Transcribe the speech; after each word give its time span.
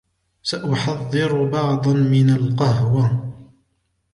سأحضّر 0.43 1.43
بعضاً 1.49 1.93
من 1.93 2.29
القهوة 2.29 3.31